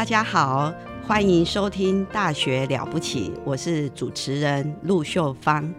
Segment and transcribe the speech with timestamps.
[0.00, 0.72] 大家好，
[1.06, 5.70] 欢迎收听《大学了不起》，我是主持人陆秀芳。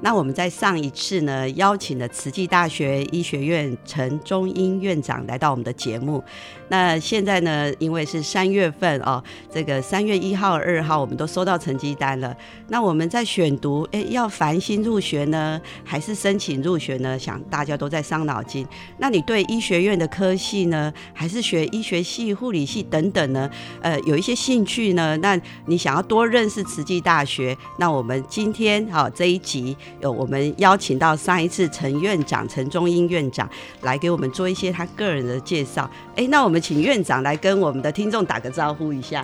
[0.00, 6.22] 那我们在上一次呢，邀请了慈济大学医学院陈中英院长来到我们的节目。
[6.68, 12.36] 那现在呢，因为是三月份哦，这个三月一号、二号我们都收到成绩单了。
[12.68, 17.18] 那我们在选读，哎，要繁星入学呢，还是申请入学呢？
[17.18, 18.66] 想大家都在伤脑筋。
[18.98, 23.50] 那你对医学院的科系呢，还是学医学系、护理系等等呢？
[23.80, 25.16] 呃，有一些兴趣呢？
[25.18, 27.56] 那你想要多认识慈济大学？
[27.78, 29.76] 那我们今天好这一集。
[30.00, 33.48] 有我们邀请到上一次陈院长陈中英院长
[33.82, 35.90] 来给我们做一些他个人的介绍。
[36.16, 39.22] 哎，那我们请院长来跟我们的听众打个招呼一下。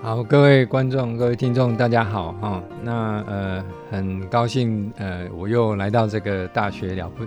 [0.00, 2.62] 好，各位观众、各位听众，大家好哈。
[2.84, 7.24] 那呃，很高兴呃，我又来到这个大学了不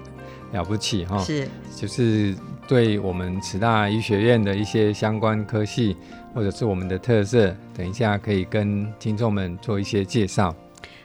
[0.54, 1.18] 了不起哈。
[1.18, 2.34] 是，就是
[2.70, 5.98] 对我们慈大医学院的一些相关科系
[6.34, 10.56] 或者是我们的特色，等一下可以跟听众们做一些介绍。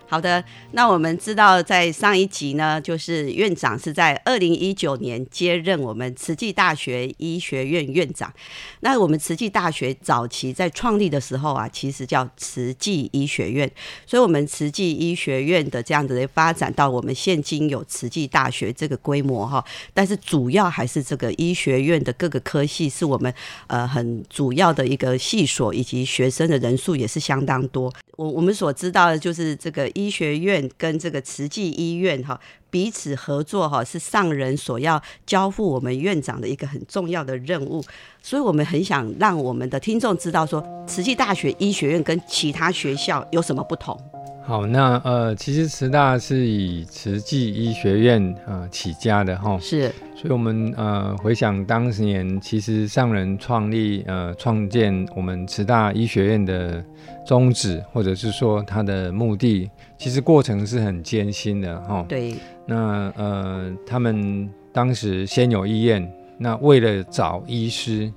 [0.09, 8.33] 好的，那我们知道，在上一集呢，就是院长是在二零一九年接任我们慈济大学医学院院长。
[8.80, 13.69] 那我们慈济大学早期在创立的时候啊，其实叫慈济医学院，
[14.07, 23.35] 所以我们慈济医学院的这样子的发展到我们现今有慈济大学这个规模哈，但是主要还是这个医学院的各个科系是我们
[23.67, 27.92] 呃很主要的一个系所，以及学生的人数也是相当多。
[28.17, 32.39] 我我们所知道的就是这个医学院跟这个慈济医院哈
[32.70, 37.83] 彼此合作哈是上人所要交付我们院长的一个很重要的任务，
[38.23, 43.98] 所以我们很想让我们的听众知道说慈济大学医学院跟其他学校有什么不同。
[44.46, 56.80] 好，那呃，其实慈大是以慈济医学院呃起家的哈，是，所以我们呃回想当年，其实上人创立呃创建我们慈大医学院的
[57.27, 59.68] 宗旨，或者是说他的目的，
[59.98, 62.06] 其实过程是很艰辛的哈。
[62.08, 62.36] 对，
[62.67, 66.08] 那呃他们当时先有医院，
[66.39, 68.12] 那为了找医师，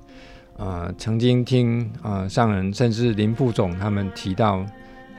[0.56, 4.64] 呃曾经听呃上人甚至林副总他们提到。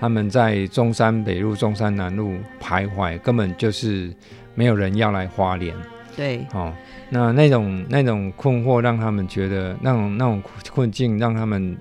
[0.02, 4.12] 他们在中山北路、中山南路徘徊，根本就是
[4.56, 5.76] 没有人要来花莲。
[6.18, 6.74] 对，哦，
[7.12, 10.42] 那那种那种困惑，让他们觉得那种那种
[10.72, 11.78] 困境，让他们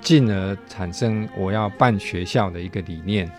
[0.00, 3.30] 进而产生我要办学校的一个理念。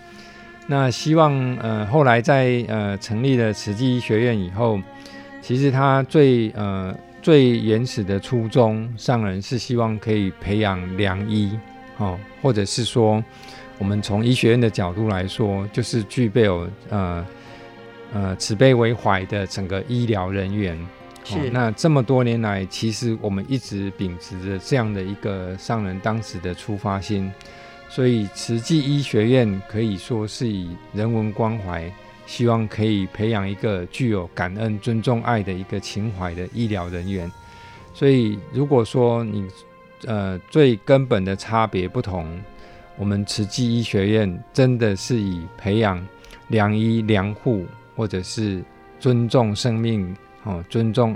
[0.68, 4.80] 那希望呃后来在呃成立了慈济医学院以后，
[5.42, 11.58] 其实他最呃最原始的初衷，上人是希望可以培养良医，
[11.98, 13.24] 哦，或者是说。
[13.78, 17.26] 我们从医学院的角度来说，就是具备有呃
[18.14, 20.80] 呃慈悲为怀的整个医疗人员。
[21.26, 21.50] 是。
[21.50, 27.30] 那这么多年来，其实我们一直秉持着这样的一个上人当时的出发心，
[27.90, 31.92] 所以慈济医学院可以说是以人文关怀，
[32.26, 37.30] 希望可以培养一个具有感恩、尊重、爱的一个情怀的医疗人员。
[37.94, 39.46] 所以，如果说你
[40.06, 42.42] 呃最根本的差别不同。
[42.98, 46.06] 我们慈济医学院真的是以培养
[46.48, 47.66] 良医良护，
[47.96, 48.64] 或者是
[49.00, 51.16] 尊重生命、哦尊重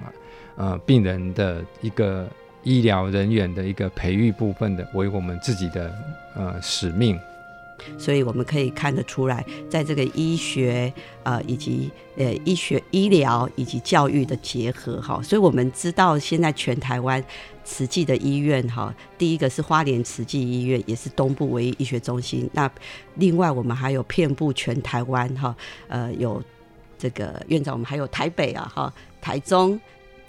[0.55, 2.27] 呃病人的一个
[2.63, 5.93] 医疗人员的一个培育部分的，为我们自己的
[6.35, 7.17] 呃使命。
[7.97, 10.91] 所以我们可以看得出来，在这个医学
[11.23, 17.23] 呃以及呃医学医疗以及教育的结合哈，所以我们知道现在全台湾。
[17.65, 22.49] 慈济的医院哈，第一个是花莲慈济医院，也是东部唯一医学中心。
[22.51, 22.67] 那
[23.13, 25.55] 另外我们还有遍布全台湾哈，
[25.87, 26.41] 呃，有
[26.97, 28.91] 这个院长，我们还有台北啊哈，
[29.21, 29.79] 台中、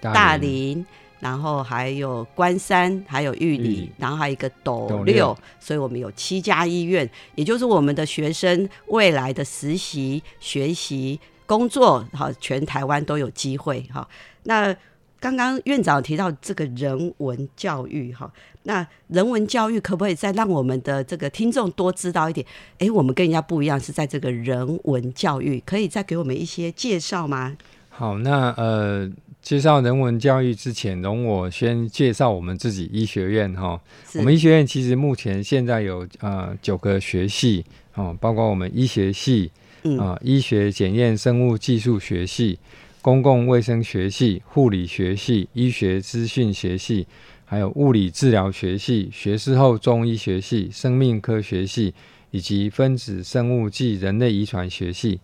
[0.03, 0.85] 大林、
[1.21, 14.09] 然后还有关山，还有玉玉里里，然后还有一个斗斗六六，所以我们有七家医院，也就是我们的学生未来的实习、学习、工作，好，全台湾都有机会哈。
[14.45, 14.75] 那
[15.21, 18.33] 刚刚院长提到这个人文教育哈，
[18.63, 22.47] 那人文教育可不可以再让我们的这个听众多知道一点？
[22.79, 27.55] 哎，我们跟人家不一样，是在这个人文教育，可以再给我们一些介绍吗？
[27.91, 29.11] 好，那呃，
[29.43, 33.81] 介绍人文教育之前，容我先介绍我们自己医学院哈。
[34.15, 37.65] 我们医学院其实目前现在有呃九个学系
[37.95, 39.51] 哦，包括我们医学系
[39.83, 42.59] 嗯啊、医学检验生物技术学系、
[43.01, 47.07] 公共卫生学系、护理学系、医学资讯学系，
[47.47, 51.95] 还有物理治疗学系、学士后中医学系、生命科学系，
[52.31, 55.19] 以及分子生物暨人类遗传学系。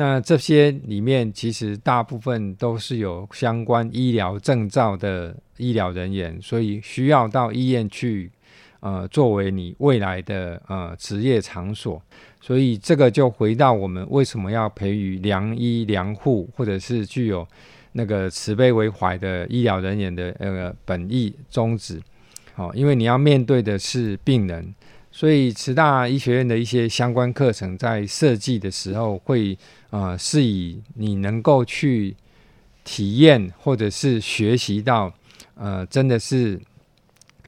[0.00, 8.32] 那这些里面，其实大部分都是有相关医疗证照的医疗人员，所以需要到医院去，
[8.80, 12.02] 呃，作为你未来的呃职业场所。
[12.40, 17.46] 所以这个就回到我们为什么要培育良医良护，或者是具有
[17.92, 22.00] 那个慈悲为怀的医疗人员的呃本意宗旨。
[22.54, 24.74] 好、因为你要面对的是病人，
[25.20, 29.54] 所以慈大医学院的一些相关课程在设计的时候会
[29.90, 32.16] 呃是以你能够去
[32.84, 35.12] 体验或者是学习到
[35.56, 36.58] 呃真的是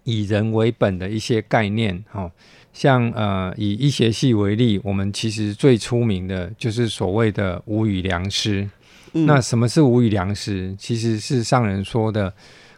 [0.05, 2.31] 以人为本的一些概念哈、
[2.75, 8.69] 像呃以医学系为例，我们其实最出名的就是所谓的无语良师。
[9.15, 10.77] 嗯那什么是无语良师？
[10.79, 12.35] 其实是上人说的，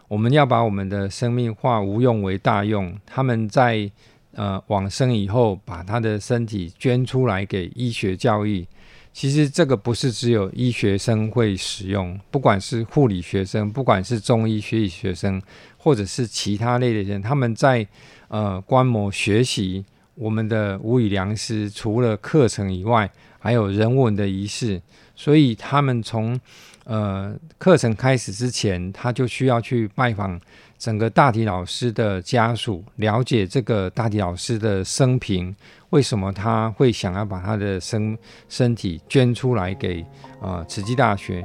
[0.07, 2.97] 我们要把我们的生命化无用为大用。
[3.05, 3.91] 他们在
[4.35, 8.67] 呃往生以后，把他的身体捐出来给医学教育。
[9.13, 15.41] 其实这个不是只有医学生会使用，不管是护理学生，不管是中医学理学生，
[15.79, 17.87] 或者是其他类的人，他们在
[18.27, 19.85] 呃观摩学习
[20.17, 23.09] 我们的无语良师，除了课程以外，
[23.39, 24.83] 还有人文的仪式。
[25.15, 26.37] 所以他们从
[26.83, 30.41] 呃课程开始之前，他就需要去拜访
[30.85, 35.57] 整个大体老师的家属，了解这个大体老师的生平，
[35.89, 38.19] 为什么他会想要把他的身
[38.51, 40.05] 身体捐出来给
[40.43, 41.43] 呃慈济大学。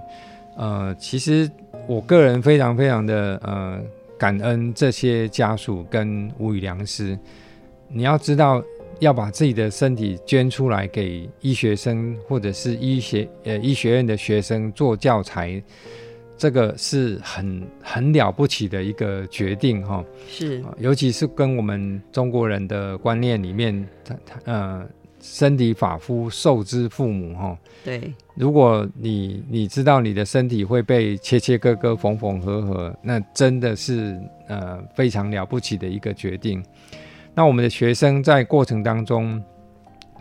[0.57, 1.50] 呃，其实
[1.88, 3.81] 我个人非常非常的呃
[4.18, 7.18] 感恩这些家属跟无语良师。
[7.88, 8.62] 你要知道，
[9.00, 15.63] 要把自己的身体捐出来给医学生或者是医学呃医学院的学生做教材，
[16.39, 20.62] 这个是很很了不起的一个决定哈、是。
[20.63, 24.88] 啊尤其是跟我们中国人的观念里面，他他呃
[25.21, 36.63] 身体发肤受之父母哈、对，如果你你知道你的身体会被切切割割、缝缝合合，那真的是呃非常了不起的一个决定。
[37.35, 39.44] 那我们的学生在过程当中，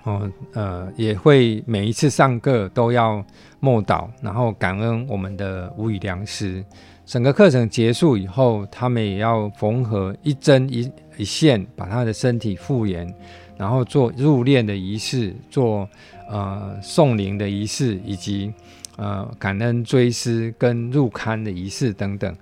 [0.09, 3.23] 哦呃也会每一次上课都要
[3.61, 6.65] 默祷，然后感恩我们的无语良师。
[7.05, 13.13] 整个课程结束以后，他们也要缝合一针一一线，把他的身体复原，
[13.57, 15.89] 然后做入殓的仪式，做
[16.31, 18.53] 呃送灵的仪式，以及
[18.97, 22.35] 呃感恩追思跟入龛的仪式等等。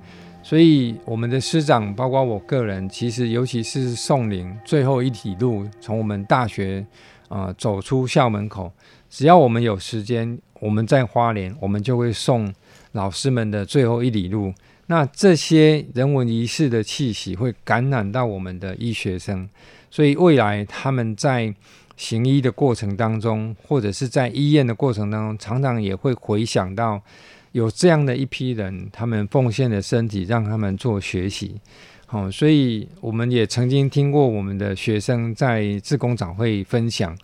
[0.43, 6.85] 所以我们的师长，包括我个人，其实尤其是送灵最后一体路，从我们大学
[7.29, 8.73] 呃走出校门口，
[9.09, 12.53] 只要我们有时间，我们在花莲，我们就会送
[12.93, 14.53] 老师们的最后一里路。
[14.87, 19.49] 那这些人文仪式的气息会感染到我们的医学生，
[19.91, 21.53] 所以未来他们在
[21.97, 27.03] 行医的过程当中，或者是在医院的过程当中，常常也会回想到
[27.51, 31.61] 有这样的一批人，他们奉献的身体，让他们做学习。
[32.08, 37.17] 好、所以我们也曾经听过我们的学生在自工长会分享，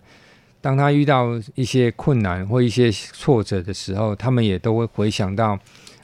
[0.59, 5.57] 当他遇到一些困难或一些挫折的时候，他们也都会回想到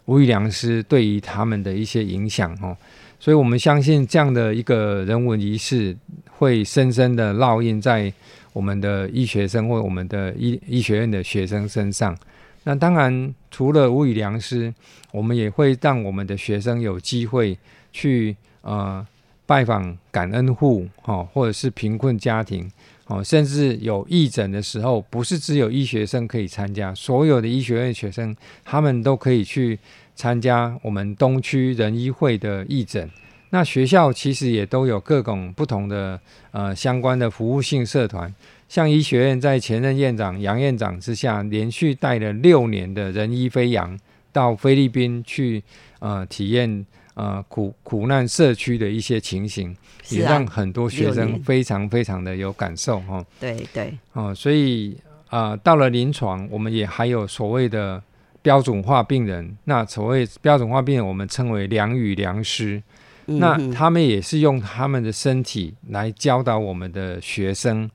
[0.06, 2.76] 无语良师对于他们的一些影响哦。
[3.20, 5.96] 所以我们相信这样的一个人文仪式
[6.38, 8.12] 会深深的烙印在
[8.54, 12.18] 我们的医学生或我们的医医学院的学生身上。
[12.64, 14.74] 那当然，除了无语良师，
[15.12, 17.58] 我们也会让我们的学生有机会
[17.92, 19.06] 去呃
[19.46, 22.70] 拜访感恩户哈、或者是贫困家庭
[23.08, 29.80] 哦，甚至有义诊的时候，不是只有医学生可以参加，所有的医学院学生他们都可以去
[30.16, 33.10] 参加我们东区仁医会的义诊。
[33.50, 36.20] 那学校其实也都有各种不同的
[36.52, 38.32] 呃相关的服务性社团，
[38.68, 44.00] 像医学院在前任院长杨院长之下，连续带了六年的仁医飞扬
[44.32, 45.64] 到菲律宾去
[45.98, 46.86] 呃体验
[47.20, 49.76] 呃苦苦难社区的一些情形，
[50.10, 53.24] 也让很多学生非常非常的有感受哈。
[53.40, 54.98] 对对哦，所以
[55.30, 58.02] 啊，到了临床，我们也还有所谓的
[58.42, 59.58] 标准化病人。
[59.66, 62.82] 那所谓标准化病人，我们称为良语良师。
[63.26, 67.88] 那他们也是用他们的身体来教导我们的学生。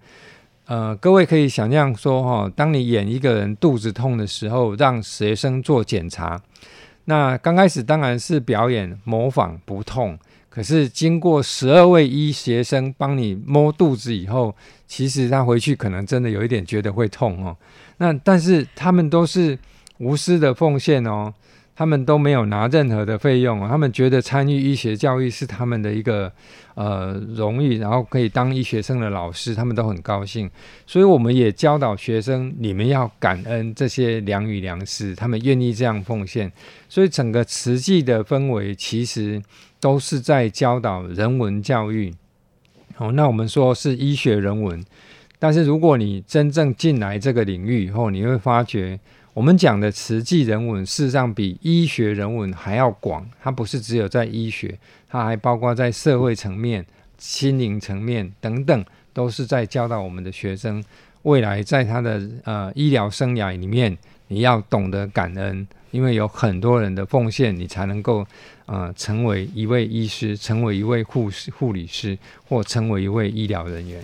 [0.67, 6.41] 呃，各位可以想象说，哈，当你演一个人肚子痛的时候，让学生做检查，
[7.07, 10.19] 那刚开始当然是表演模仿不痛，
[10.49, 14.55] 可是经过十二位医学生帮你摸肚子以后，
[14.87, 17.57] 其实他回去可能真的有一点觉得会痛哦。
[17.99, 19.59] 那但是他们都是
[19.99, 21.33] 无私的奉献哦。
[21.77, 26.31] 他们都没有拿任何的费用，他们觉得参与医学教育是他们的一个
[26.75, 30.49] 呃荣誉，然后可以当医学生的老师，他们都很高兴。
[30.87, 36.53] 所以我们也教导学生，你们要感恩这些良语良师，他们愿意这样奉献。
[36.89, 39.43] 所以整个慈济的氛围其实
[39.81, 42.15] 都是在教导人文教育。
[42.95, 44.85] 好，那我们说是医学人文，
[45.41, 49.01] 但是如果你真正进来这个领域以后，你会发觉。
[49.35, 53.29] 我们讲的慈济人文，事实上比医学人文还要广。
[53.43, 54.79] 它不是只有在医学，
[55.11, 56.87] 它还包括在社会层面、
[57.19, 60.83] 心灵层面等等，都是在教导我们的学生，
[61.23, 63.99] 未来在他的呃医疗生涯里面，
[64.29, 68.25] 你要懂得感恩，因为有很多人的奉献，你才能够
[68.67, 72.17] 呃成为一位医师，成为一位护士、护理师，
[72.49, 74.01] 或成为一位医疗人员。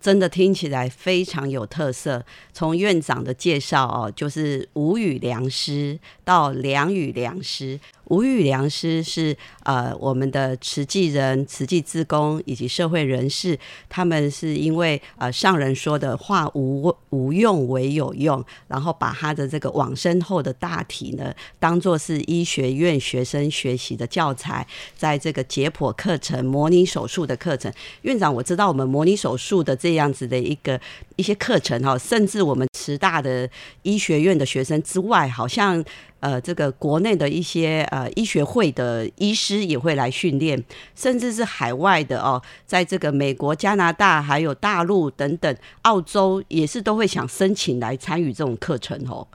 [0.00, 2.24] 真的听起来非常有特色。
[2.52, 7.78] 从院长的介绍哦，就是无语良师到良语良师。
[8.06, 13.58] 无语良师是呃我们的慈济人、慈济志工以及社会人士，
[13.88, 27.72] 他们是因为呃上人说的话无无用为有用，然后把他的这个往生后的大体呢，当做是医学院学生学习的教材，在这个解剖课程、模拟手术的课程。
[28.02, 30.80] 院长，我知道我们模拟手术的这样子的一个
[31.16, 33.48] 一些课程哈，甚至我们慈大的
[33.82, 35.84] 医学院的学生之外，好像。
[36.20, 40.62] 呃，这个国内的一些呃医学会的医师也会来训练，
[40.94, 49.26] 甚至是海外的哦，在这个美国、加拿大还有大陆等等，澳洲也是都会想申请来参与这种课程哦。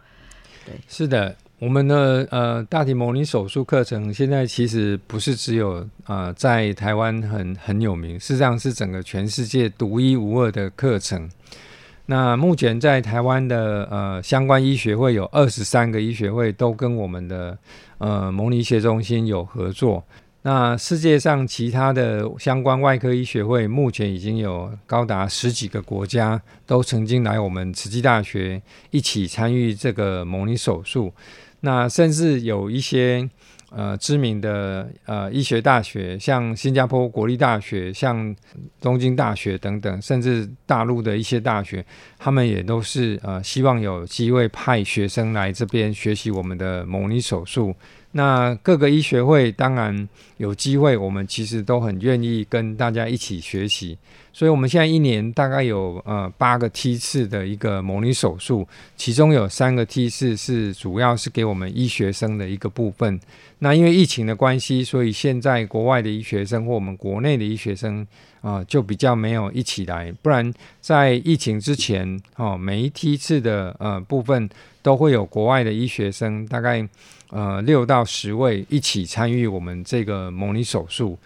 [0.66, 11.30] 对，是的，我们的呃大体模拟手术课程现在其实不是只有呃在台湾很很有名，事实上是整个全世界独一无二的课程。
[12.12, 17.58] 那目前在台湾的呃相关医学会有二十三个医学会都跟我们的
[18.00, 20.04] 呃模拟学中心有合作。
[20.42, 31.14] 那世界上其他的相关外科医学会目前已经有高达十几个国家都曾经来我们慈济大学一起参与这个模拟手术。
[31.62, 33.30] 那甚至有一些。
[33.74, 38.36] 呃，知名的呃医学大学，像新加坡国立大学、像
[38.82, 41.84] 东京大学等等，甚至大陆的一些大学，
[42.20, 47.74] 他们也都是呃希望有机会派学生来这边学习我们的模拟手术。
[48.14, 53.98] 那各个医学会当然有机会，我们其实都很愿意跟大家一起学习。
[54.34, 58.66] 所以，我们现在一年大概有呃八个梯次的一个模拟手术，
[58.96, 63.20] 其中有三个梯次是主要是给我们医学生的一个部分。
[63.60, 68.08] 那因为疫情的关系，所以现在国外的医学生或我们国内的医学生
[68.40, 70.12] 啊，就比较没有一起来。
[70.22, 74.50] 不然在疫情之前，哦，每一梯次的呃部分
[74.82, 76.88] 都会有国外的医学生，大概
[77.32, 81.18] 呃六到十位一起参与我们这个模拟手术。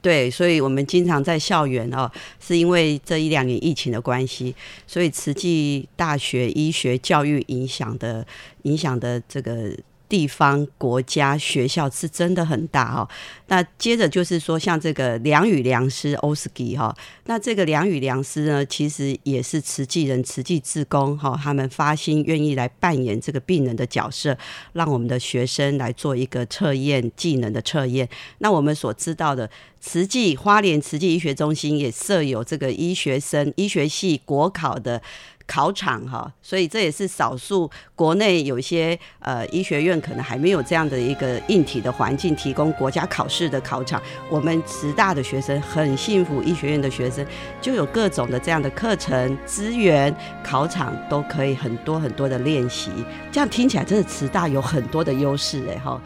[0.00, 4.54] 对，所以我们经常在校园哦，是因为这一两年疫情的关系，
[4.86, 8.26] 所以慈济大学医学教育影响的
[8.62, 9.76] 影响的这个。
[10.12, 13.08] 地方、国家、学校是真的很大哦。
[13.46, 24.36] 那接着就是说，像这个良语良师欧斯基哈，那这个良语良师呢，其实也是慈济人、慈济志工哈，他们发心愿意来扮演这个病人的角色，
[24.74, 28.06] 让我们的学生来做一个测验技能的测验。
[28.40, 29.48] 那我们所知道的，
[29.80, 35.00] 慈济花莲慈济医学中心也设有这个医学生医学系国考的。
[35.46, 44.00] 考场哈，所以这也是少数国内有些呃医学院可能还没有这样的一个硬体的环境，提供国家考试的考场。
[44.30, 47.26] 我们慈大的学生很幸福，医学院的学生
[47.60, 52.90] 就有各种的这样的课程资源，考场都可以很多很多的练习。
[53.30, 56.00] 这样听起来真的慈大有很多的优势哎哈。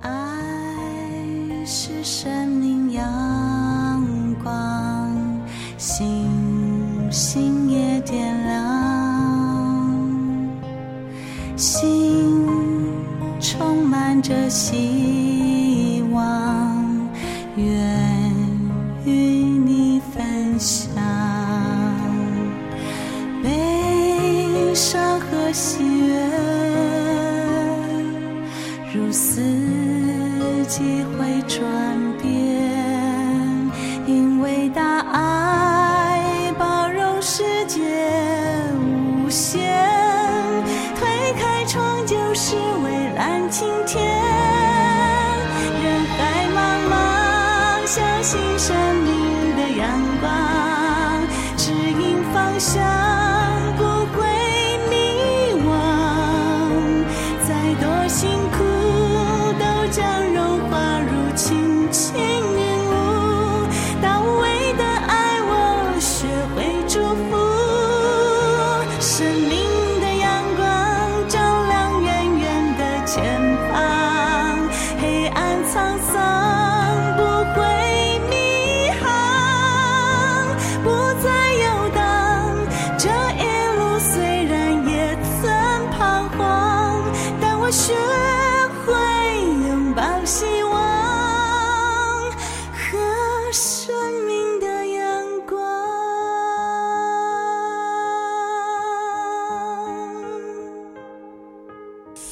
[0.00, 0.10] 爱
[1.66, 5.10] 是生命阳光，
[5.76, 7.47] 星星
[11.58, 12.46] 心
[13.40, 15.17] 充满着希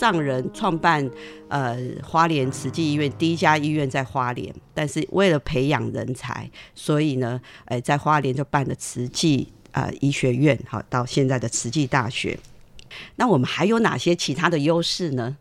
[0.06, 1.10] 上人创办
[1.48, 12.38] 呃花莲慈济医院第一家医院在花莲，但是为了培养人才，所以呢，哎，在花莲就办了慈济呃医学院，好到现在的慈济大学。
[13.16, 15.36] 那我们还有哪些其他的优势呢？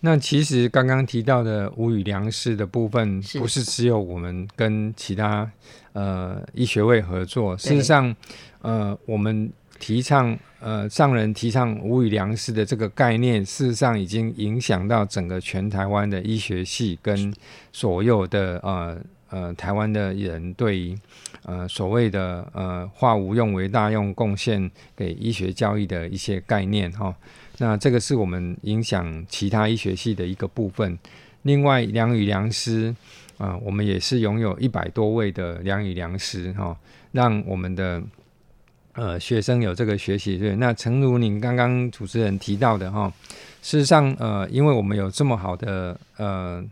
[0.00, 5.50] 那其实刚刚提到的无语粮食的部分，不是只有我们跟其他
[5.94, 8.14] 呃医学位合作，事实上，
[8.62, 9.50] 呃，我们。
[9.78, 17.32] 提倡呃上人提倡无语良师的这个概念，事实上已经影响到整个全台湾的医学系跟
[17.72, 18.98] 所有的呃
[19.30, 20.98] 呃台湾的人对于
[21.44, 27.14] 呃所谓的呃化无用为大用贡献给医学教育的一些概念哈。
[27.58, 30.98] 那这个是我们影响其他医学系的一个部分。
[31.42, 32.94] 另外良与良师
[33.38, 36.76] 啊，我们也是拥有一百多位的良与良师哈，
[37.12, 38.02] 让我们的。
[38.96, 43.12] 呃，学生有这个学习对，那诚如您刚刚主持人提到的哈，
[43.60, 46.64] 事实上，呃，因为我们有这么好的呃，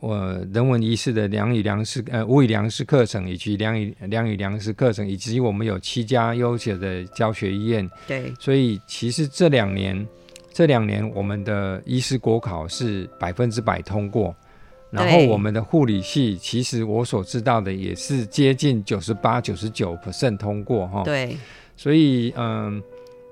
[0.00, 0.16] 我
[0.54, 10.06] 人文仪式的良语良师呃物语良师课程，以及良语良语良师课程，以及我们有七家优秀的教学医院，对，所以其实这两年
[10.54, 14.34] 这两年我们的医师国考是百分之百通过。
[14.90, 21.04] 然后我们的护理系，其实我所知道的也是接近九十八、九十九 percent 通过哈。
[21.04, 21.36] 对，
[21.76, 22.82] 所以嗯，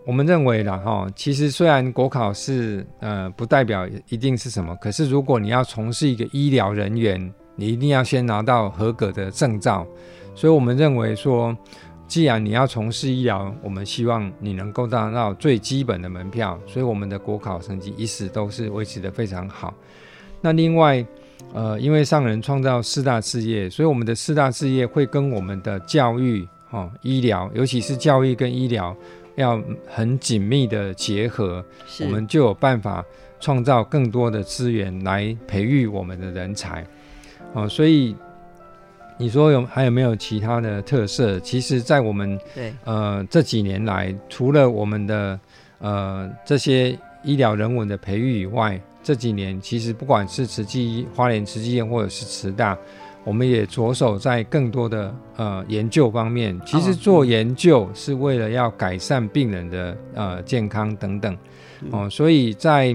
[0.07, 9.85] 我们认为了哈，其实虽然国考是呃不代表一定是什么，可是如果你要从事一个医疗人员，你一定要先拿到合格的证照。
[10.37, 11.57] 所以我们认为说，
[12.07, 16.57] 既然你要从事医疗，我们希望你能够拿到最基本的门票。
[16.69, 19.75] 所以我们的国考成绩一直都是维持的非常好。
[20.41, 21.05] 那另外。
[21.55, 28.95] 呃，因为上人创造四大事业，所以我们的四大事业会跟我们的教育、哈医疗，尤其是教育跟医疗
[29.37, 31.65] 要很紧密的结合，
[32.01, 33.05] 我们就有办法
[33.41, 36.85] 创造更多的资源来培育我们的人才。
[37.55, 38.15] 哦，所以
[39.17, 41.41] 你说有还有没有其他的特色？
[41.41, 45.41] 其实，在我们对呃这几年来，除了我们的
[45.79, 52.77] 呃这些医疗人文的培育以外，这几年，其实不管是慈济花莲慈济院，或者是慈大，
[53.25, 56.61] 我们也着手在更多的呃研究方面。
[56.67, 61.35] 其实做研究是为了要改善病人的呃健康等等
[61.91, 62.07] 哦。
[62.11, 62.95] 所以在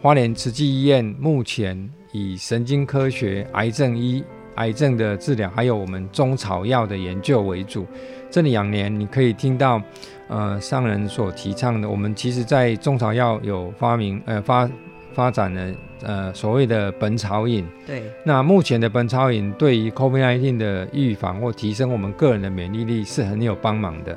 [0.00, 4.22] 花莲慈济医院，目前以神经科学、癌症医、
[4.54, 7.84] 癌症的治疗，还有我们中草药的研究为主。
[8.30, 9.82] 这两年你可以听到
[10.28, 14.70] 呃上人所提倡的，我们其实在中草药有发明呃发。
[15.18, 24.16] 发展了呃所谓的本草饮，对，那目前的本草饮对于 COVID-19 的预防或提升我们个人的免疫力是很有帮忙的。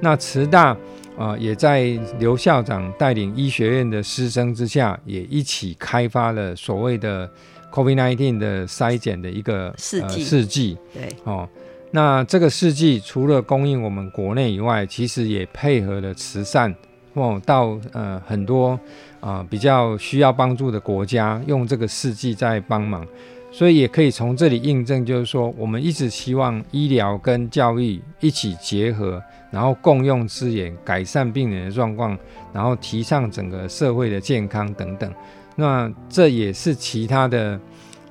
[0.00, 0.76] 那慈大
[1.16, 7.26] 啊也在刘校长带领医学院的师生之下，也一起开发了所谓的
[7.72, 11.48] COVID-19 的筛检的一个试剂，试剂，对，哦，
[11.90, 16.74] 那这个试剂除了供应我们国内以外，其实也配合了慈善
[17.14, 18.78] 哦到呃很多。
[19.24, 23.06] 啊，比较需要帮助的国家用这个试剂在帮忙，
[23.50, 32.14] 所以也可以从这里印证，就是说我们一直希望医疗跟教育一起结合，然后共用资源，改善病人的状况，
[32.52, 35.10] 然后提倡整个社会的健康等等。
[35.56, 37.58] 那这也是其他的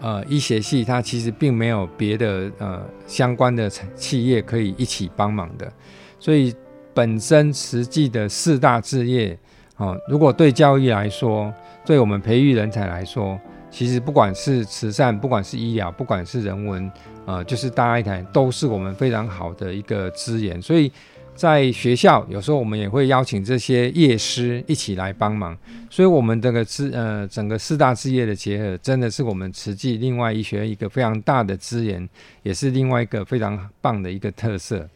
[0.02, 5.72] 呃医学系，它其实并没有别的呃相关的企业可以一起帮忙的，
[6.20, 6.52] 所以
[6.94, 9.38] 本身实际的四大置业。
[9.78, 11.52] 哦，如果对教育来说，
[11.84, 13.40] 对我们培育人才来说，
[13.72, 16.92] 其实不管是慈善，不管是医疗，不管是人文，
[17.26, 20.62] 呃，就是大爱台，都是我们非常好的一个资源。
[20.62, 20.92] 所以
[21.34, 25.58] 在学校，有时候我们也会邀请这些业师一起来帮忙。
[25.90, 32.08] 所以，我们这个资呃整个四大置业的结合，真的是我们慈济另外医学一个非常大的资源，
[32.44, 34.88] 也是另外一个非常棒的一个特色。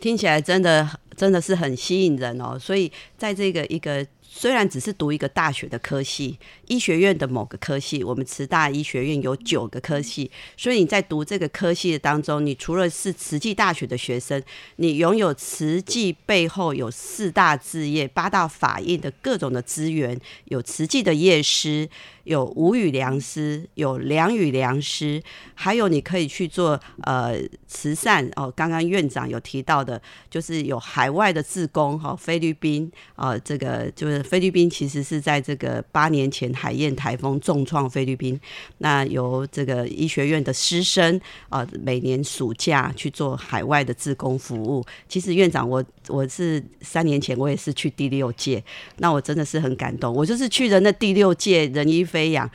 [0.00, 4.06] 听起来真的真的是很吸引人哦，所以在这个一个。
[4.32, 6.38] 虽然只是读一个大学的科系，
[6.68, 14.40] 医学院的某个科系，我们慈大医学院有九个科系，所以你在读这个科系的当中，你除了是慈济大学的学生，
[14.76, 21.90] 你拥有慈济背后有四大置业、八大法印的各种的资源，有慈济的业师。
[22.24, 25.20] 有无语良师，有良语良师，
[25.54, 27.34] 还有你可以去做呃
[27.66, 28.52] 慈善哦。
[28.54, 38.40] 刚刚院长有提到的，就是有海外的自工哈，菲律宾啊，这个就是菲律宾其实是在这个八年前海燕台风重创菲律宾，
[38.78, 44.82] 那由这个医学院的师生啊，每年暑假去做海外的自工服务。
[45.08, 48.64] 其实院长我我是三年前我也是去第六届，
[48.96, 52.30] 那我真的是很感动，我就是去的那第六届人医飞。
[52.30, 52.48] 扬，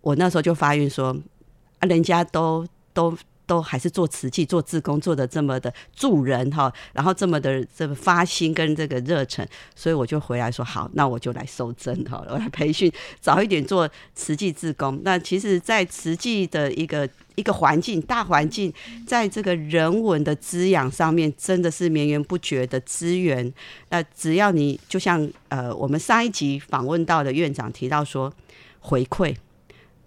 [0.00, 1.16] 我那时候就发愿说，
[1.80, 3.16] 啊，人家都都
[3.48, 15.00] 都还是做瓷器、做自工，做的这么的助人哈，然后这么的这么发心跟这个热忱，所以我就回来说好，那我就来收针哈，我来培训早一点做瓷器自工。
[15.02, 18.72] 那其实，在瓷器的一个一个环境、大环境，
[19.06, 23.52] 在这个人文的滋养上面，真的是绵延不绝的资源。
[23.88, 28.32] 那只要你就像呃，我们上一集访问到的院长提到说。
[28.80, 29.34] 回馈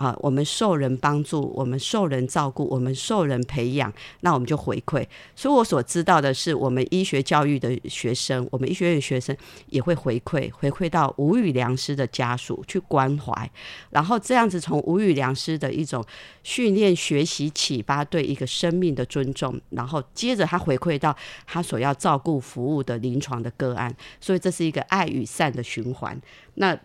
[0.01, 5.05] 啊，我们受人帮助，我们受人照顾，我们受人培养，那我们就回馈。
[5.35, 9.37] 所以我所知道的是，我们医学教育的学生，我们医学院学生
[9.67, 13.47] 也会回馈，回馈到无语良师的家属去关怀，
[13.91, 16.03] 然后这样子从无语良师的一种
[16.41, 26.19] 训练、学习、启发对一个生命的尊重，然后接着他回馈到他所要照顾服务的临床的个案，所以这是一个爱与善的循环。
[26.55, 26.75] 那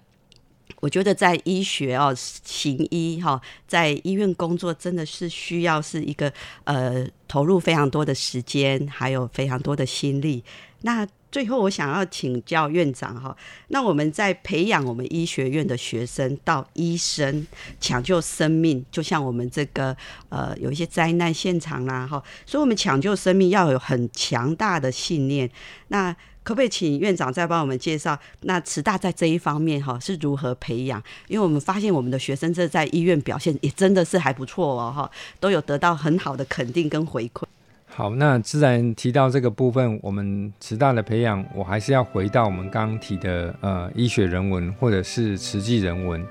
[0.80, 6.32] 我觉得在医学哦，行医哈，在医院工作真的是需要是一个
[6.64, 10.44] 呃投入非常多的时间，还有非常多的心力。
[10.82, 13.36] 那最后我想要请教院长哈，
[13.68, 17.46] 那我们在培养我们医学院的学生到医生
[17.80, 19.96] 抢救生命，就像我们这个
[20.28, 25.50] 呃有一些灾难现场啦哈，所以我们抢救生命要有很强大的信念。
[25.88, 26.14] 那
[26.46, 31.02] 可不可以请院长再帮我们介绍，那慈大在这一方面哈是如何培养？
[31.26, 37.42] 因为我们发现我们的学生这在医院表现也真的是还不错哦哈，都有得到很好的肯定跟回馈。
[37.88, 46.24] 好，那自然提到这个部分，我们慈大的培养，我还是要回到我们刚刚提的呃医学人文或者是慈济人文。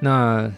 [0.00, 0.52] 那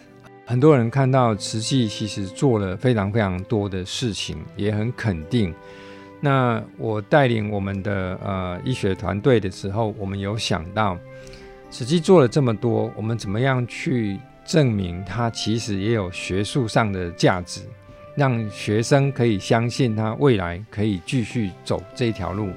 [0.45, 5.55] 很多人看到慈济其实做了非常非常多的事情，也很肯定。
[6.21, 10.97] 那我带领我们的呃医学团队的时候，我们有想到，
[11.71, 17.61] 实际做了这么多，我们怎么样去证明它其实也有学术上的价值，
[18.15, 22.49] 让学生可以相信他未来可以继续走这条路。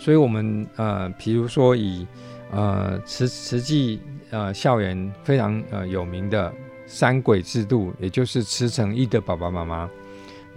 [0.00, 2.06] 所以，我们呃，比如说以
[2.50, 6.52] 呃慈慈济呃校园非常呃有名的
[6.86, 9.88] 三轨制度，也就是慈诚义的爸爸妈妈。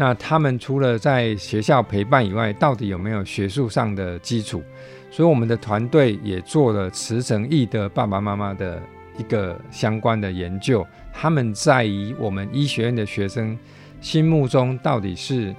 [0.01, 4.63] 那他们除了在学校陪伴以外，到底有没有学术上的基础？
[5.11, 8.81] 所以我们的团队也做了慈诚义的爸爸妈妈的
[9.15, 10.83] 一个相关的研究。
[11.13, 13.55] 他们在于我们医学院的学生
[13.99, 15.53] 心目中，到底是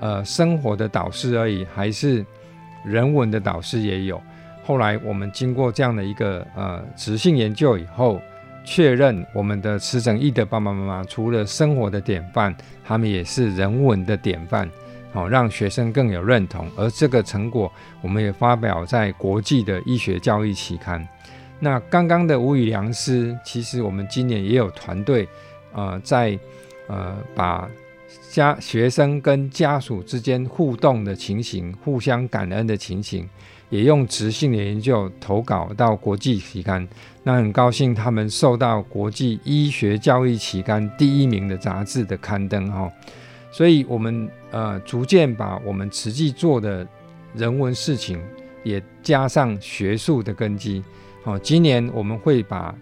[0.00, 2.26] 呃生活的导师而已，还是
[2.84, 4.20] 人文的导师也有？
[4.64, 8.20] 后来我们经过这样的一个呃直性研究以后。
[8.66, 14.68] 确认我们的慈整义的爸爸妈妈，除了生活的典范，他们也是人文的典范，
[15.12, 16.68] 好让学生更有认同。
[16.76, 21.06] 而这个成果，我们也发表在国际的医学教育期刊。
[21.60, 25.26] 那刚刚的无语良师，其实我们今年也有团队，
[25.72, 26.38] 呃，在
[26.88, 27.70] 呃把
[28.30, 33.26] 家学生跟家属之间互动的情形，互相感恩的情形。
[33.68, 36.86] 也用直性的研究投稿到国际期刊，
[37.22, 42.90] 那很高兴他们受到国际医学教育期刊第一名的杂志的刊登哈，
[43.50, 46.86] 所以我们呃逐渐把我们实际做的
[47.34, 48.22] 人文事情
[48.62, 50.82] 也加上学术的根基，
[51.24, 52.74] 好，今年我们会把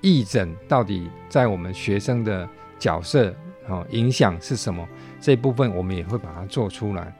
[0.00, 3.32] 义诊到底在我们学生的角色
[3.68, 4.86] 好影响是什么
[5.20, 7.14] 这部分，我们也会把它做出来。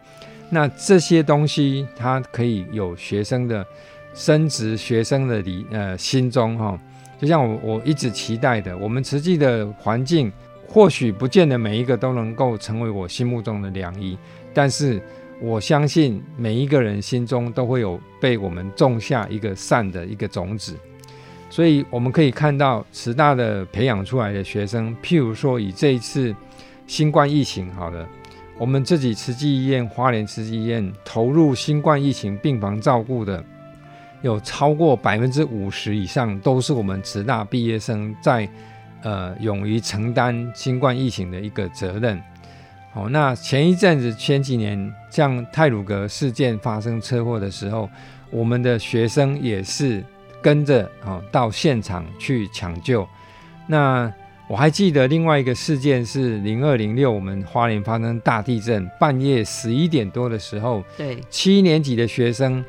[0.55, 3.67] 那这些东西，它可以有学生的
[4.13, 6.79] 升值，学生的理呃心中哈，
[7.19, 10.31] 就像我我一直期待的，我们慈济的环境
[10.69, 14.19] 或许不见得每一个都能够成为我心目中的良医，
[14.53, 15.01] 但是
[15.41, 20.77] 我相信每一个人心中都会有被我们种下一个善的一个种子。
[21.49, 26.35] 所以我们可以看到慈大的培养出来的学生，譬如说以这一次
[26.87, 28.07] 新冠疫情，好了，
[28.59, 33.43] 我们自己慈济医院花莲慈济医院投入新冠疫情病房照顾的，
[34.23, 38.49] 有超过百分之五十以上都是我们慈大毕业生在
[39.03, 42.23] 呃勇于承担新冠疫情的一个责任。
[42.93, 47.89] 好，那前一阵子前几年像泰鲁格事件发生车祸的时候，
[48.31, 50.05] 我们的学生也是。
[50.43, 53.09] 跟着啊到现场去抢救。
[53.69, 54.13] 那
[54.53, 62.63] 我还记得另外一个事件是零二零六，我们花莲发生大地震，半夜十一点多的时候，对，七年级的学生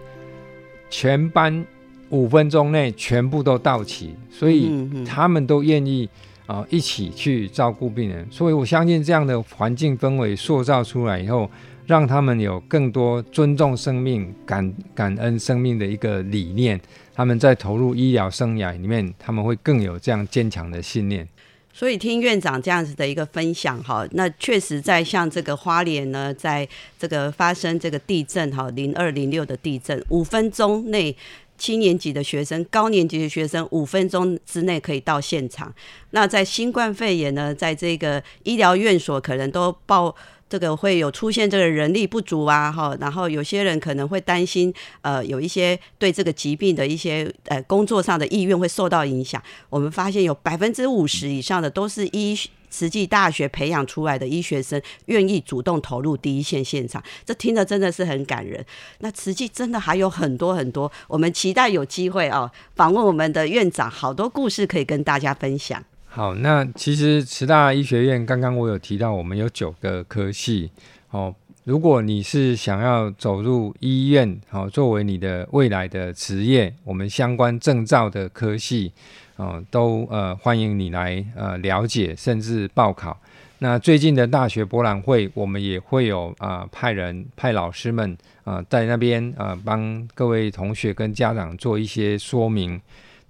[0.90, 1.66] 全班
[2.08, 4.72] 五分钟内全部都到齐，所以
[5.06, 6.08] 他们都愿意
[6.46, 8.26] 啊一起去照顾病人。
[8.32, 11.52] 所以我相信这样的环境氛围塑造出来以后，
[11.86, 16.80] 让他们有更多尊重生命、感感恩生命的一个理念。
[17.14, 21.28] 他们在投入医疗生涯里面，他们会更有这样坚强的信念。
[21.74, 26.68] 所以听院长这样子的一个分享，哈，那确实在像这个花莲呢，在
[27.00, 31.16] 这个发生这个地震，哈，零二零六的地震，五分钟内
[31.58, 35.74] 七年级的学生、高年级的学生五分钟之内可以到现场。
[36.12, 40.16] 那在新冠肺炎呢，在这个医疗院所可能都报。
[40.54, 49.42] 这个会有出现这个人力不足啊，哈，然后有些人可能会担心，呃，有一些对这个疾病的一些呃工作上的意愿会受到影响。
[49.68, 52.40] 我们发现有百分之五十以上的都是医
[52.70, 58.64] 实际大学培养出来的医学生，愿意主动投入第一线现场，这听着真的是很感人。
[59.00, 65.84] 那实际真的还有很多很多，我们期待有机会哦，访问我们的院长，好多故事可以跟大家分享。
[66.16, 70.70] 好，那其实慈大医学院刚刚我有提到，我们有九个科系
[71.10, 71.34] 哦。
[71.64, 78.92] 如果你是想要走入医院，好作为你的未来的职业，我们相关证照的科系
[79.38, 83.20] 哦，都呃欢迎你来呃了解，甚至报考。
[83.58, 92.80] 那最近的大学博览会，我们也会有啊派人派老师们啊在那边啊帮各位同学跟家长做一些说明。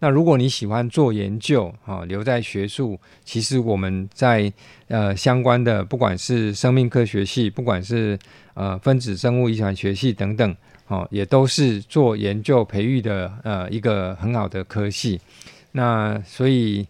[0.04, 4.52] 那如果你喜欢做研究，哈，留在学术，其实我们在
[4.90, 8.20] 呃相关的，不管是生命科学系，不管是
[8.54, 10.54] 呃分子生物遗传学系等等，
[10.90, 15.22] 哦，也都是做研究培育的呃一个很好的科系。
[15.72, 16.86] 那所以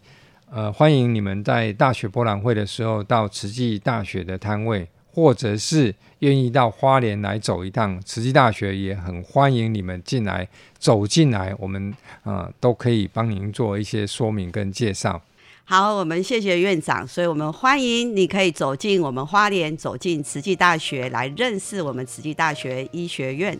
[0.50, 4.88] 呃欢迎你们在大学博览会的时候到慈济大学的摊位。
[5.14, 10.48] 或者是愿意到花莲来走一趟，慈济大学也很欢迎你们进来
[10.80, 15.22] 走进来，我们啊都可以帮您做一些说明跟介绍。
[15.66, 23.58] 好，我们谢谢院长，所以我们欢迎你可以走进我们花莲，走进慈济大学来认识我们慈济大学医学院。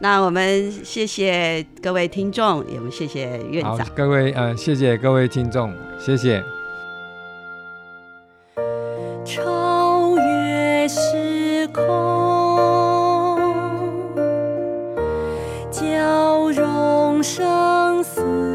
[0.00, 3.86] 那我们谢谢各位听众，也我们谢谢院长。
[3.94, 6.42] 各位呃，谢谢各位听众，谢谢。
[11.72, 11.82] 空
[15.70, 18.51] 交融生死。